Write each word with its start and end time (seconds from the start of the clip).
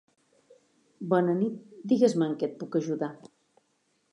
Bona 1.11 1.35
nit, 1.41 1.59
digues-me 1.91 2.31
en 2.31 2.33
què 2.41 2.51
et 2.51 2.57
puc 2.63 2.79
ajudar. 2.81 3.11